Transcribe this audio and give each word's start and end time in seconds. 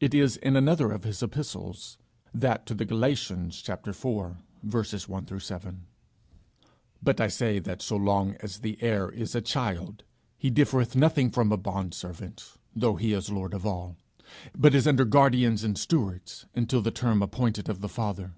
It 0.00 0.14
is 0.14 0.36
in 0.36 0.56
another 0.56 0.90
of 0.90 1.04
his 1.04 1.22
epistles 1.22 1.96
that 2.34 2.66
to 2.66 2.74
the 2.74 2.84
Galatians: 2.84 3.62
iv. 3.68 3.78
I 3.86 3.90
7. 3.92 5.86
'But 7.00 7.20
I 7.20 7.28
say 7.28 7.60
that 7.60 7.80
so 7.80 7.94
long 7.96 8.34
as 8.40 8.58
the 8.58 8.82
heir 8.82 9.10
is 9.10 9.36
a 9.36 9.40
child, 9.40 10.02
he 10.36 10.50
differeth 10.50 10.96
nothing 10.96 11.30
from 11.30 11.52
a 11.52 11.56
bondservant, 11.56 12.54
though 12.74 12.96
he 12.96 13.12
is 13.12 13.30
lord 13.30 13.54
of 13.54 13.64
all; 13.64 13.96
but 14.58 14.74
is 14.74 14.88
under 14.88 15.04
guardians 15.04 15.62
and 15.62 15.78
stewards 15.78 16.46
until 16.52 16.82
the 16.82 16.90
term 16.90 17.22
appointed 17.22 17.68
of 17.68 17.80
the 17.80 17.88
father. 17.88 18.34